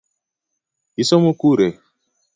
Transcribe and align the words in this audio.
Isomo 1.01 1.29
kure? 1.39 1.67